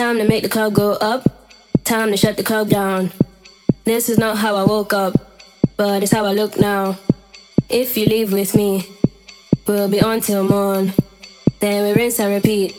[0.00, 1.28] Time to make the club go up.
[1.84, 3.12] Time to shut the club down.
[3.84, 5.12] This is not how I woke up,
[5.76, 6.96] but it's how I look now.
[7.68, 8.86] If you leave with me,
[9.66, 10.94] we'll be on till morn.
[11.60, 12.74] Then we rinse and repeat,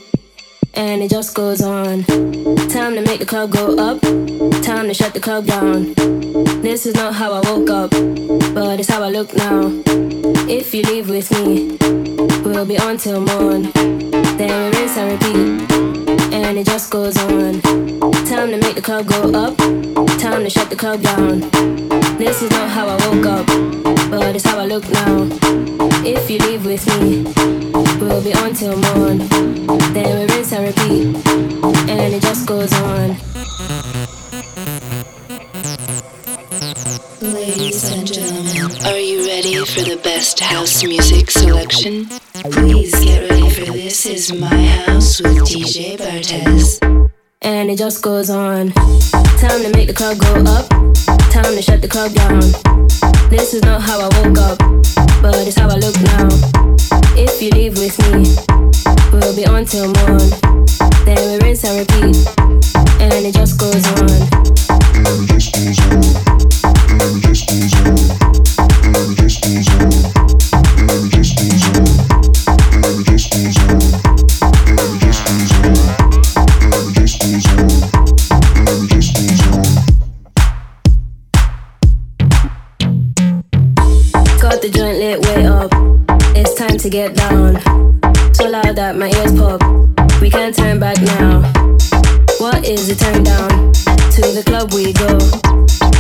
[0.74, 2.06] and it just goes on.
[2.70, 4.02] Time to make the club go up.
[4.64, 5.94] Time to shut the club down.
[6.64, 7.92] This is not how I woke up,
[8.56, 9.70] but it's how I look now.
[10.50, 11.78] If you leave with me,
[12.44, 13.70] we'll be on till morn.
[14.40, 16.01] Then we rinse and repeat,
[16.34, 17.62] and it just goes on.
[18.26, 19.58] Time to make the club go up.
[20.20, 21.40] Time to shut the club down.
[22.18, 23.46] This is not how I woke up,
[24.10, 25.28] but it's how I look now.
[26.04, 27.24] If you leave with me,
[28.00, 29.20] we'll be on till morn.
[29.94, 31.28] Then we rinse and repeat,
[31.90, 34.01] and it just goes on.
[37.34, 42.06] Ladies and gentlemen, are you ready for the best house music selection?
[42.52, 46.80] Please get ready for this is my house with DJ Bartez.
[47.42, 48.72] and it just goes on.
[49.40, 50.68] Time to make the club go up,
[51.32, 52.42] time to shut the club down.
[53.30, 54.58] This is not how I woke up,
[55.22, 56.28] but it's how I look now.
[57.16, 58.28] If you leave with me,
[59.14, 60.30] we'll be on till morn.
[61.06, 62.28] Then we rinse and repeat,
[63.00, 64.52] and it just goes on.
[65.02, 66.61] Got the
[86.92, 87.56] get down.
[88.34, 89.62] So loud that my ears pop.
[90.20, 91.40] We can't turn back now.
[92.38, 93.72] What is the turn down?
[94.12, 95.18] To the club we go.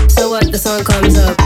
[0.09, 1.41] So what the song comes up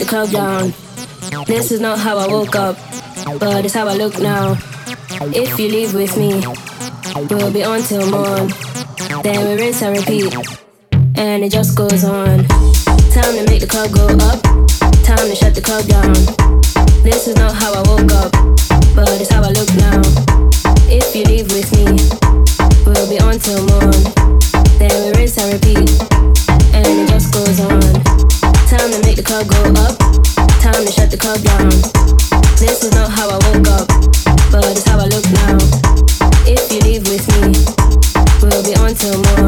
[0.00, 0.72] the club down.
[1.46, 2.76] This is not how I woke up,
[3.38, 4.56] but it's how I look now.
[5.32, 6.42] If you leave with me,
[7.28, 8.48] we'll be on till morn.
[9.22, 10.34] Then we rinse and repeat
[11.16, 12.46] and it just goes on.
[13.12, 14.40] Time to make the club go up,
[15.04, 16.16] time to shut the club down.
[17.04, 18.32] This is not how I woke up,
[18.96, 20.00] but it's how I look now.
[20.88, 21.84] If you leave with me,
[22.88, 24.00] we'll be on till morn.
[24.80, 25.92] Then we rinse and repeat,
[29.30, 29.96] club go up,
[30.58, 31.70] time to shut the club down.
[32.58, 33.86] This is not how I woke up,
[34.50, 35.54] but it's how I look now.
[36.50, 37.54] If you leave with me,
[38.42, 39.39] we'll be on till morn.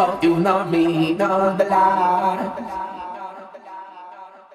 [0.00, 2.48] about you, not me, not the lie.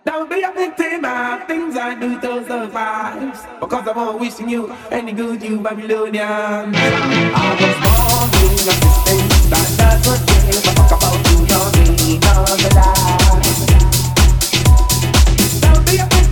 [0.03, 3.59] Don't be a victim of things I do to survive.
[3.59, 6.25] Because I'm not wishing you any good, you Babylonian.
[6.25, 9.21] I was born in a system
[9.51, 13.15] that doesn't give a fuck about you, not me, not the lie.
[15.61, 16.24] Don't be a victim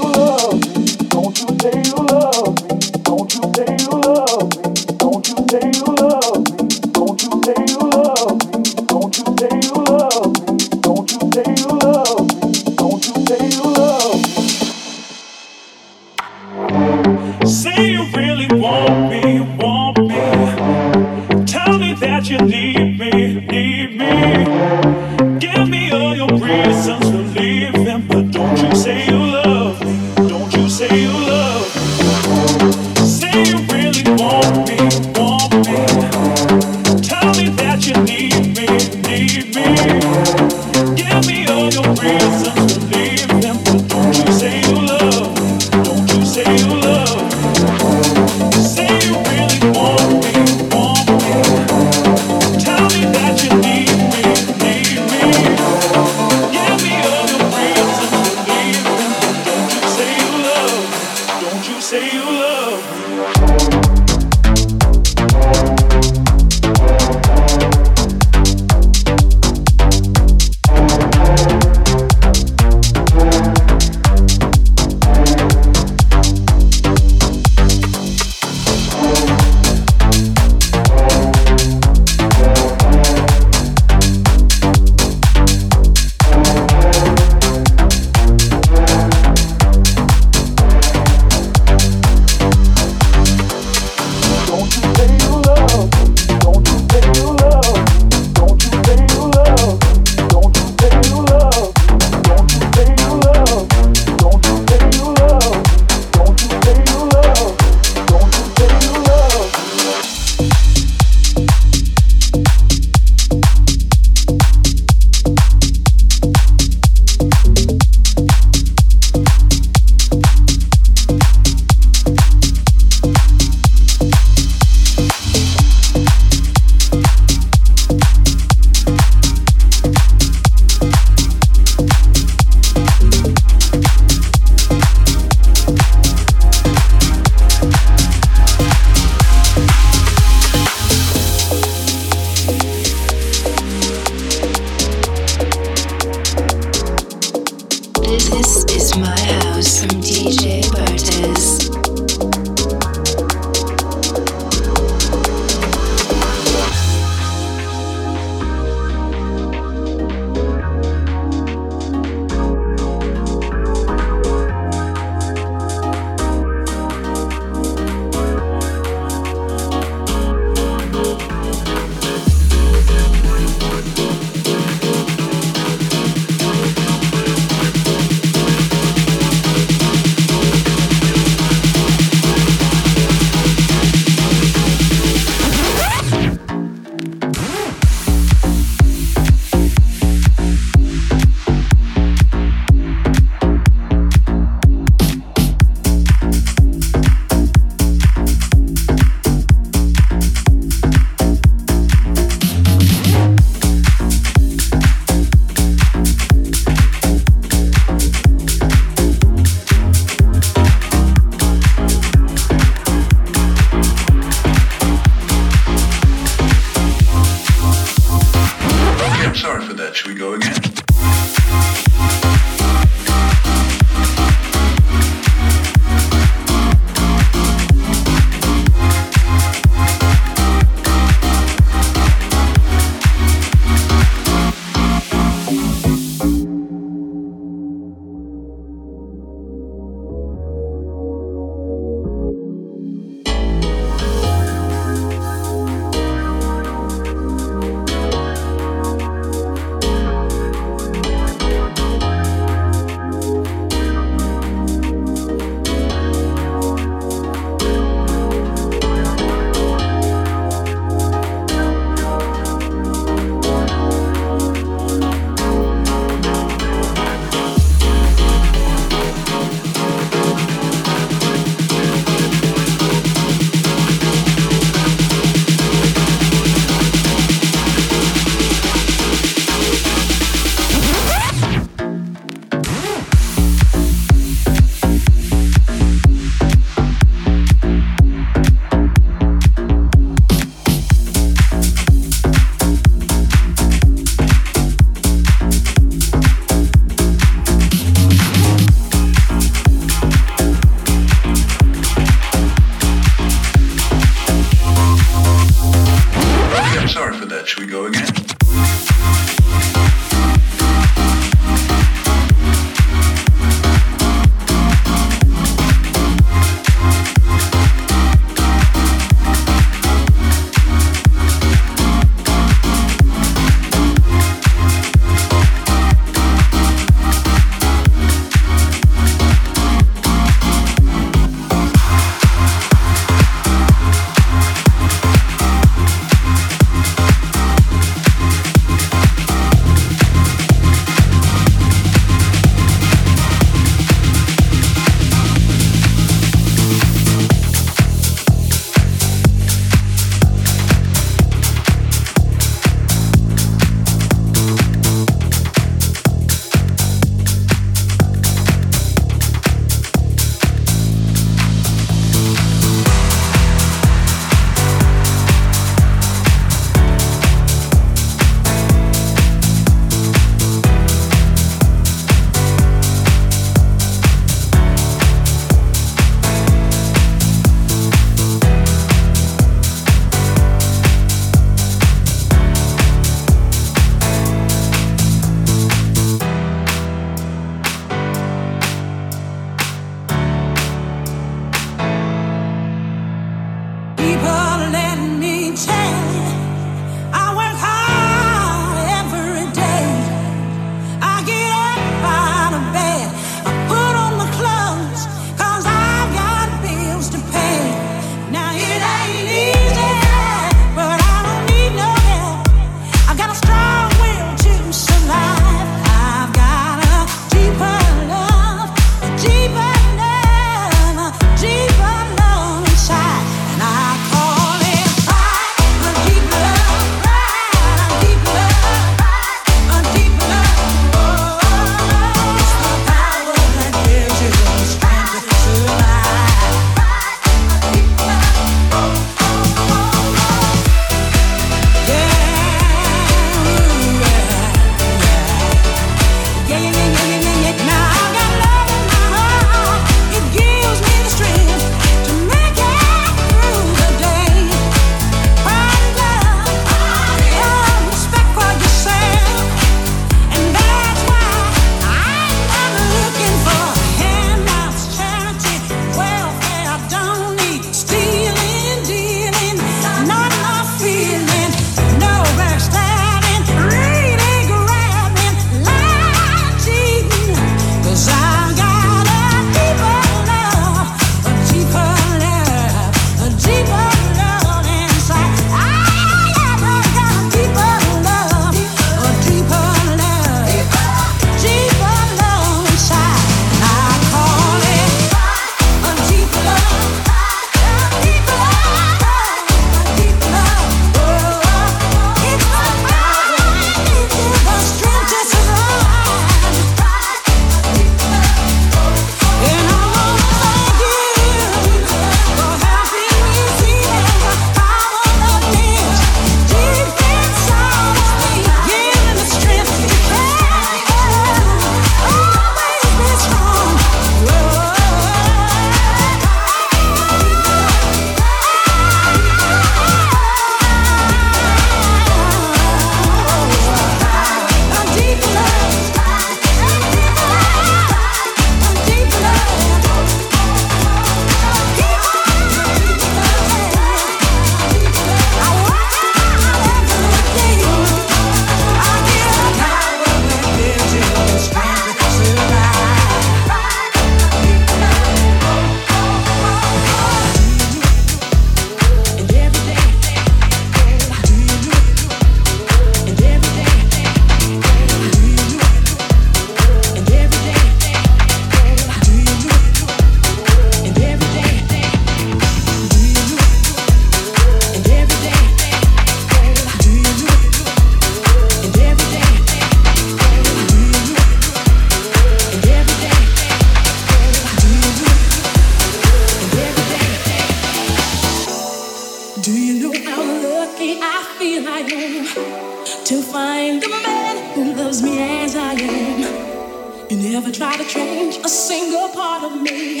[597.42, 600.00] never try to change a single part of me.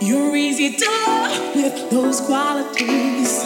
[0.00, 3.44] You're easy to love with those qualities.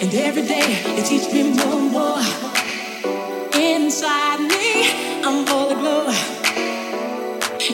[0.00, 2.20] And every day you teach me more and more.
[3.60, 4.66] Inside me,
[5.24, 6.06] I'm all aglow.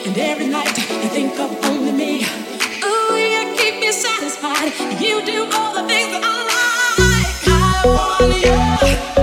[0.03, 2.25] And every night you think of only me.
[2.83, 4.73] Ooh, you keep me satisfied.
[4.99, 6.37] You do all the things that I
[7.03, 7.35] like.
[7.45, 9.20] I want you.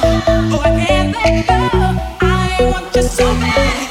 [0.00, 0.62] Oh,
[2.20, 3.87] I want you so bad.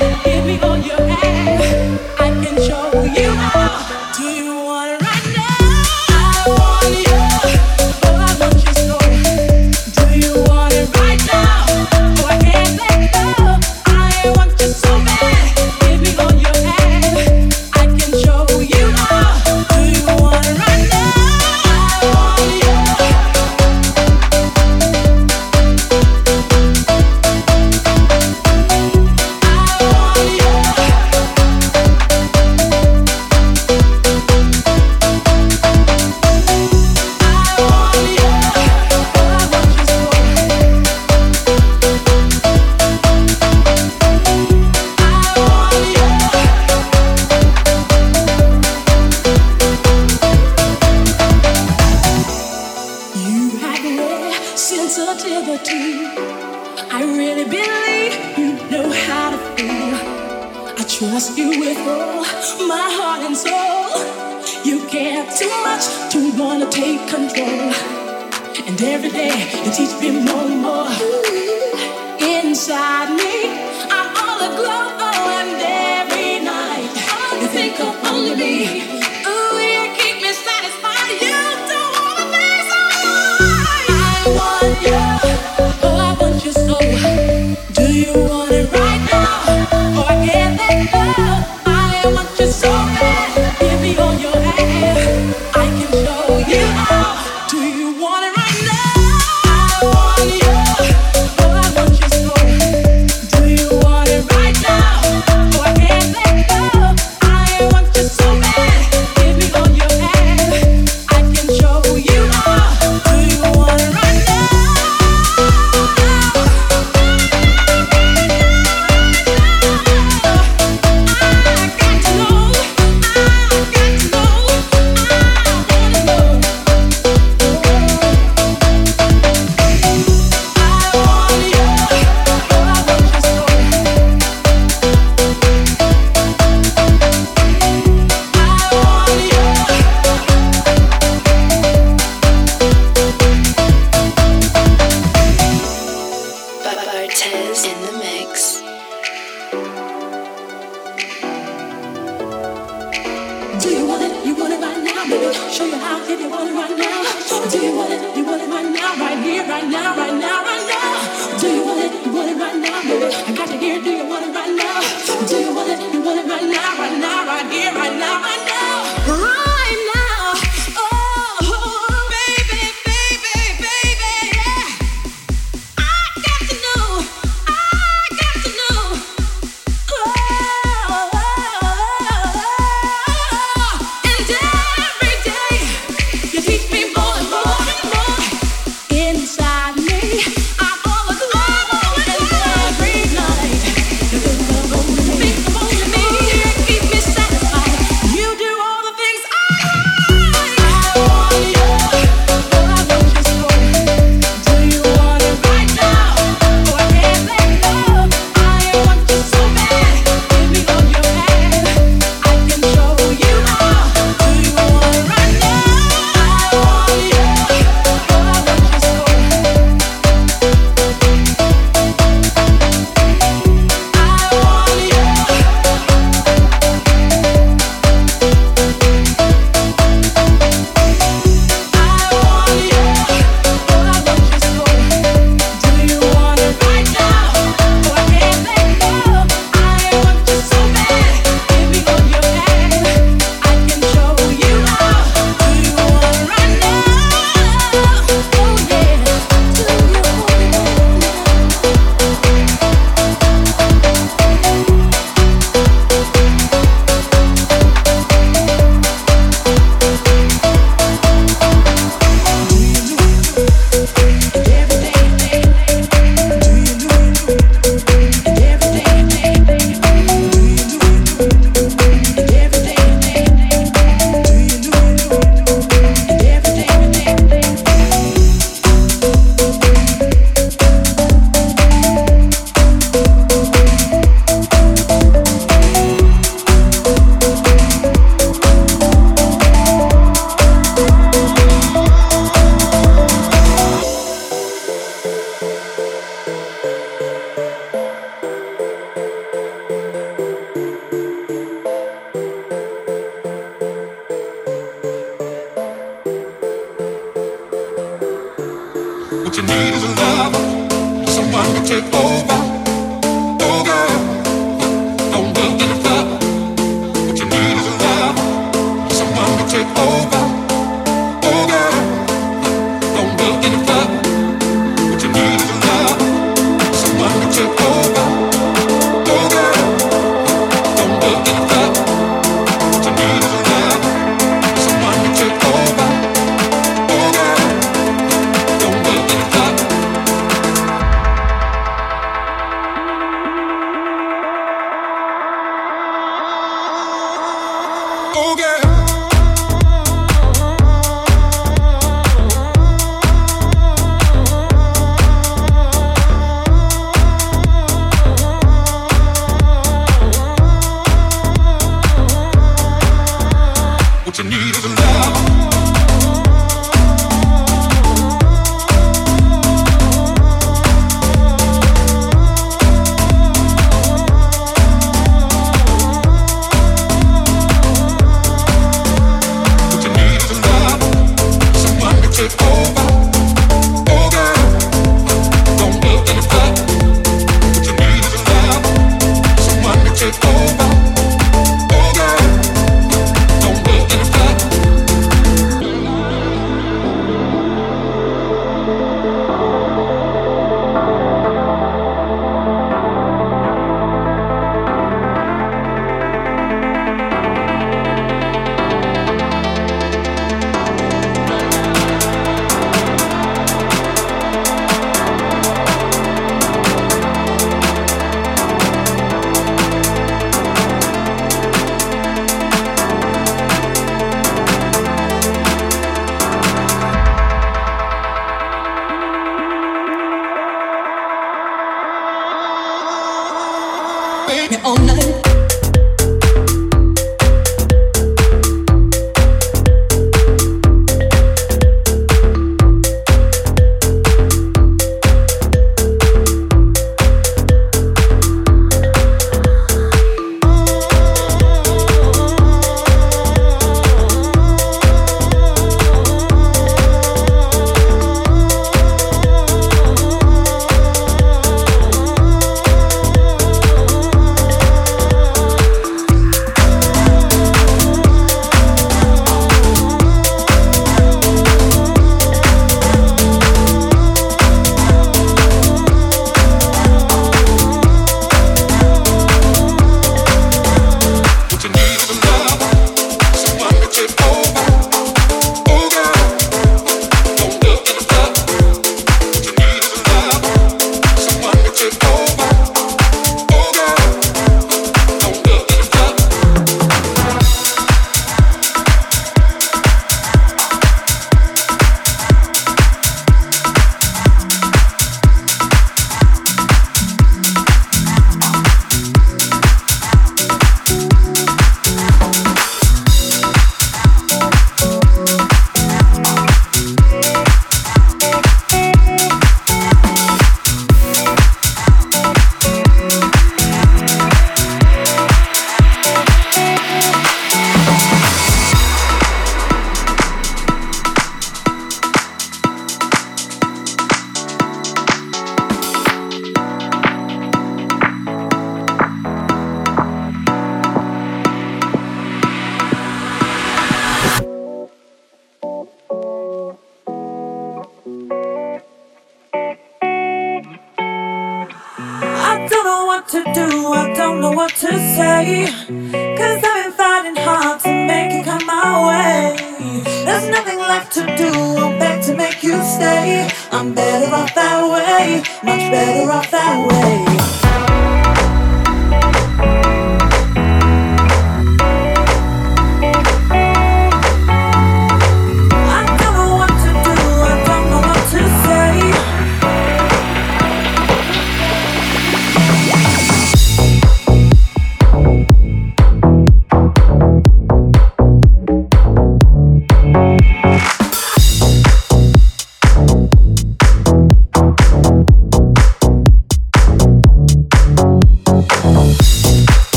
[78.38, 78.97] me.